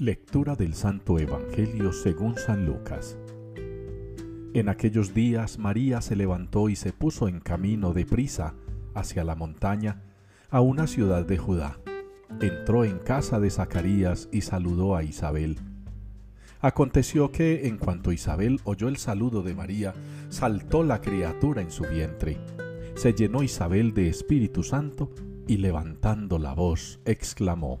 Lectura 0.00 0.54
del 0.54 0.74
Santo 0.74 1.18
Evangelio 1.18 1.92
según 1.92 2.38
San 2.38 2.64
Lucas. 2.64 3.18
En 4.54 4.68
aquellos 4.68 5.12
días 5.12 5.58
María 5.58 6.00
se 6.02 6.14
levantó 6.14 6.68
y 6.68 6.76
se 6.76 6.92
puso 6.92 7.26
en 7.26 7.40
camino 7.40 7.92
de 7.92 8.06
prisa 8.06 8.54
hacia 8.94 9.24
la 9.24 9.34
montaña, 9.34 10.04
a 10.50 10.60
una 10.60 10.86
ciudad 10.86 11.26
de 11.26 11.36
Judá. 11.36 11.80
Entró 12.40 12.84
en 12.84 13.00
casa 13.00 13.40
de 13.40 13.50
Zacarías 13.50 14.28
y 14.30 14.42
saludó 14.42 14.94
a 14.94 15.02
Isabel. 15.02 15.58
Aconteció 16.60 17.32
que, 17.32 17.66
en 17.66 17.76
cuanto 17.76 18.12
Isabel 18.12 18.60
oyó 18.62 18.86
el 18.86 18.98
saludo 18.98 19.42
de 19.42 19.56
María, 19.56 19.94
saltó 20.28 20.84
la 20.84 21.00
criatura 21.00 21.60
en 21.60 21.72
su 21.72 21.82
vientre. 21.82 22.38
Se 22.94 23.14
llenó 23.14 23.42
Isabel 23.42 23.94
de 23.94 24.08
Espíritu 24.08 24.62
Santo 24.62 25.10
y 25.48 25.56
levantando 25.56 26.38
la 26.38 26.54
voz, 26.54 27.00
exclamó, 27.04 27.80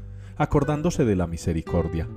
acordándose 0.41 1.05
de 1.05 1.15
la 1.15 1.27
misericordia, 1.27 2.09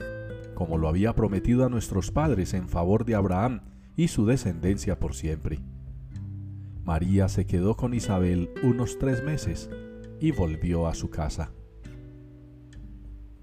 como 0.55 0.79
lo 0.79 0.89
había 0.89 1.15
prometido 1.15 1.67
a 1.67 1.69
nuestros 1.69 2.11
padres 2.11 2.55
en 2.55 2.71
favor 2.71 3.05
de 3.05 3.15
Abraham 3.15 3.61
y 3.97 4.09
su 4.09 4.25
descendencia 4.25 4.99
por 4.99 5.15
siempre. 5.15 5.61
María 6.85 7.29
se 7.29 7.45
quedó 7.45 7.77
con 7.77 7.93
Isabel 7.93 8.49
unos 8.63 8.99
tres 8.99 9.23
meses 9.23 9.69
y 10.21 10.33
volvió 10.33 10.87
a 10.87 10.95
su 10.95 11.11
casa. 11.11 11.51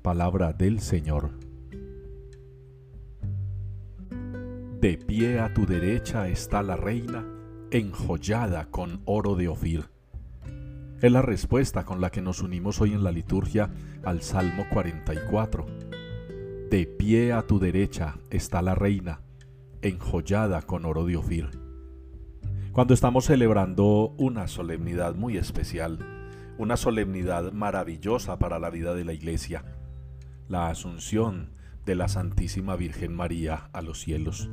Palabra 0.01 0.51
del 0.51 0.79
Señor. 0.79 1.29
De 4.79 4.97
pie 4.97 5.41
a 5.41 5.53
tu 5.53 5.67
derecha 5.67 6.27
está 6.27 6.63
la 6.63 6.75
reina, 6.75 7.23
enjollada 7.69 8.71
con 8.71 9.03
oro 9.05 9.35
de 9.35 9.47
Ofir 9.47 10.00
es 11.01 11.11
la 11.11 11.21
respuesta 11.23 11.83
con 11.83 11.99
la 11.99 12.11
que 12.11 12.21
nos 12.21 12.41
unimos 12.41 12.79
hoy 12.79 12.93
en 12.93 13.03
la 13.03 13.11
liturgia 13.11 13.71
al 14.03 14.21
Salmo 14.21 14.65
44. 14.71 15.65
De 16.69 16.85
pie 16.85 17.33
a 17.33 17.41
tu 17.41 17.59
derecha 17.59 18.19
está 18.29 18.61
la 18.61 18.75
reina, 18.75 19.21
enjollada 19.81 20.61
con 20.61 20.85
oro 20.85 21.05
de 21.05 21.17
Ofir. 21.17 21.49
Cuando 22.71 22.93
estamos 22.93 23.25
celebrando 23.25 24.13
una 24.17 24.47
solemnidad 24.47 25.15
muy 25.15 25.37
especial, 25.37 25.99
una 26.59 26.77
solemnidad 26.77 27.51
maravillosa 27.51 28.37
para 28.37 28.59
la 28.59 28.69
vida 28.69 28.93
de 28.93 29.03
la 29.03 29.13
Iglesia, 29.13 29.65
la 30.47 30.69
asunción 30.69 31.49
de 31.83 31.95
la 31.95 32.09
Santísima 32.09 32.75
Virgen 32.75 33.15
María 33.15 33.69
a 33.73 33.81
los 33.81 33.99
cielos 33.99 34.51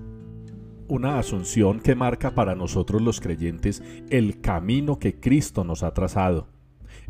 una 0.88 1.18
asunción 1.18 1.80
que 1.80 1.94
marca 1.94 2.34
para 2.34 2.54
nosotros 2.54 3.02
los 3.02 3.20
creyentes 3.20 3.82
el 4.10 4.40
camino 4.40 4.98
que 4.98 5.20
Cristo 5.20 5.64
nos 5.64 5.82
ha 5.82 5.92
trazado. 5.92 6.48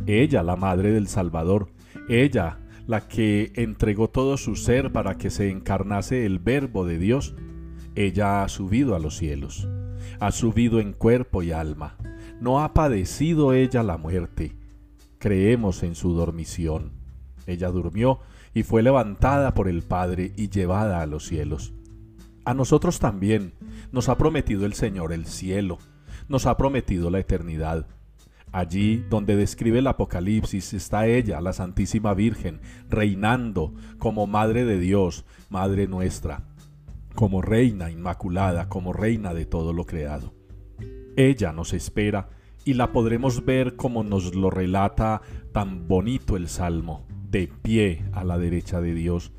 Ella, 0.06 0.42
la 0.42 0.56
Madre 0.56 0.92
del 0.92 1.08
Salvador, 1.08 1.70
ella, 2.08 2.58
la 2.86 3.08
que 3.08 3.52
entregó 3.54 4.08
todo 4.08 4.36
su 4.36 4.56
ser 4.56 4.92
para 4.92 5.16
que 5.16 5.30
se 5.30 5.50
encarnase 5.50 6.26
el 6.26 6.38
Verbo 6.38 6.84
de 6.84 6.98
Dios, 6.98 7.34
ella 7.94 8.42
ha 8.42 8.48
subido 8.48 8.94
a 8.94 8.98
los 8.98 9.16
cielos, 9.16 9.68
ha 10.20 10.30
subido 10.32 10.80
en 10.80 10.92
cuerpo 10.92 11.42
y 11.42 11.52
alma, 11.52 11.96
no 12.40 12.62
ha 12.62 12.72
padecido 12.72 13.52
ella 13.52 13.82
la 13.82 13.96
muerte. 13.98 14.54
Creemos 15.18 15.82
en 15.82 15.96
su 15.96 16.14
dormición. 16.14 16.92
Ella 17.46 17.68
durmió 17.68 18.20
y 18.54 18.62
fue 18.62 18.82
levantada 18.82 19.54
por 19.54 19.68
el 19.68 19.82
Padre 19.82 20.32
y 20.36 20.48
llevada 20.48 21.00
a 21.00 21.06
los 21.06 21.26
cielos. 21.26 21.72
A 22.48 22.54
nosotros 22.54 22.98
también 22.98 23.52
nos 23.92 24.08
ha 24.08 24.16
prometido 24.16 24.64
el 24.64 24.72
Señor 24.72 25.12
el 25.12 25.26
cielo, 25.26 25.76
nos 26.30 26.46
ha 26.46 26.56
prometido 26.56 27.10
la 27.10 27.18
eternidad. 27.18 27.86
Allí 28.52 29.04
donde 29.10 29.36
describe 29.36 29.80
el 29.80 29.86
Apocalipsis 29.86 30.72
está 30.72 31.06
ella, 31.06 31.42
la 31.42 31.52
Santísima 31.52 32.14
Virgen, 32.14 32.62
reinando 32.88 33.74
como 33.98 34.26
Madre 34.26 34.64
de 34.64 34.78
Dios, 34.78 35.26
Madre 35.50 35.88
nuestra, 35.88 36.48
como 37.14 37.42
Reina 37.42 37.90
Inmaculada, 37.90 38.70
como 38.70 38.94
Reina 38.94 39.34
de 39.34 39.44
todo 39.44 39.74
lo 39.74 39.84
creado. 39.84 40.32
Ella 41.18 41.52
nos 41.52 41.74
espera 41.74 42.30
y 42.64 42.72
la 42.72 42.92
podremos 42.92 43.44
ver 43.44 43.76
como 43.76 44.04
nos 44.04 44.34
lo 44.34 44.48
relata 44.48 45.20
tan 45.52 45.86
bonito 45.86 46.34
el 46.34 46.48
Salmo, 46.48 47.06
de 47.30 47.48
pie 47.60 48.06
a 48.14 48.24
la 48.24 48.38
derecha 48.38 48.80
de 48.80 48.94
Dios, 48.94 49.32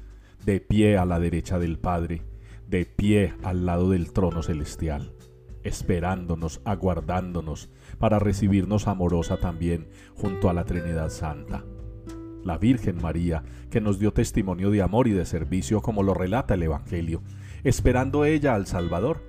de 0.45 0.59
pie 0.59 0.99
a 0.99 1.05
la 1.05 1.19
derecha 1.19 1.57
del 1.57 1.79
Padre, 1.79 2.28
de 2.69 2.85
pie 2.85 3.33
al 3.43 3.65
lado 3.65 3.89
del 3.89 4.11
trono 4.11 4.43
celestial, 4.43 5.13
esperándonos, 5.63 6.61
aguardándonos, 6.65 7.69
para 7.97 8.19
recibirnos 8.19 8.87
amorosa 8.87 9.37
también 9.37 9.89
junto 10.15 10.49
a 10.49 10.53
la 10.53 10.65
Trinidad 10.65 11.09
Santa. 11.09 11.65
La 12.43 12.57
Virgen 12.57 13.01
María, 13.01 13.43
que 13.69 13.81
nos 13.81 13.99
dio 13.99 14.13
testimonio 14.13 14.69
de 14.69 14.81
amor 14.81 15.07
y 15.07 15.11
de 15.11 15.25
servicio 15.25 15.81
como 15.81 16.03
lo 16.03 16.13
relata 16.13 16.53
el 16.53 16.63
Evangelio, 16.63 17.23
esperando 17.63 18.23
ella 18.23 18.53
al 18.53 18.67
Salvador, 18.67 19.23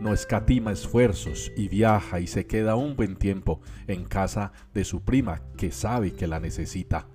no 0.00 0.14
escatima 0.14 0.72
esfuerzos 0.72 1.52
y 1.56 1.68
viaja 1.68 2.20
y 2.20 2.26
se 2.26 2.46
queda 2.46 2.74
un 2.76 2.96
buen 2.96 3.16
tiempo 3.16 3.60
en 3.86 4.04
casa 4.04 4.52
de 4.72 4.84
su 4.84 5.02
prima 5.02 5.42
que 5.56 5.72
sabe 5.72 6.12
que 6.12 6.26
la 6.26 6.40
necesita, 6.40 7.06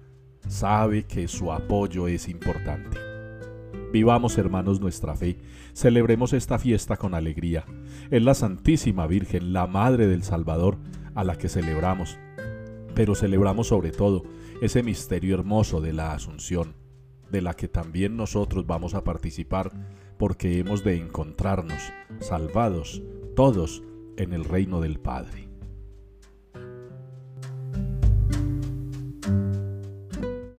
sabe 0.47 1.03
que 1.05 1.28
su 1.28 1.51
apoyo 1.51 2.07
es 2.07 2.28
importante. 2.28 3.12
Vivamos, 3.94 4.40
hermanos, 4.40 4.81
nuestra 4.81 5.16
fe. 5.16 5.38
Celebremos 5.74 6.34
esta 6.34 6.58
fiesta 6.58 6.98
con 6.98 7.14
alegría. 7.14 7.64
Es 8.09 8.24
la 8.24 8.34
Santísima 8.34 9.06
Virgen, 9.06 9.54
la 9.54 9.68
Madre 9.68 10.08
del 10.08 10.24
Salvador, 10.24 10.80
a 11.14 11.24
la 11.24 11.38
que 11.38 11.48
celebramos. 11.48 12.18
Pero 12.96 13.14
celebramos 13.14 13.68
sobre 13.68 13.92
todo 13.92 14.24
ese 14.64 14.82
misterio 14.82 15.36
hermoso 15.36 15.80
de 15.80 15.94
la 15.94 16.14
Asunción, 16.14 16.74
de 17.30 17.44
la 17.44 17.53
que 17.53 17.68
también 17.68 18.18
nosotros 18.18 18.66
vamos 18.66 18.96
a 18.96 19.03
participar, 19.03 19.72
porque 20.18 20.58
hemos 20.58 20.84
de 20.84 20.98
encontrarnos 20.98 21.94
salvados 22.20 23.03
todos 23.36 23.84
en 24.18 24.34
el 24.34 24.44
reino 24.44 24.82
del 24.82 25.00
Padre. 25.00 25.53